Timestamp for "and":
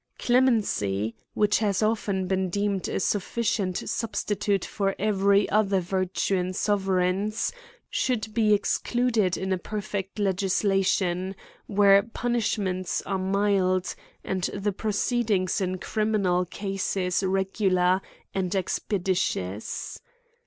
14.23-14.45, 18.33-18.55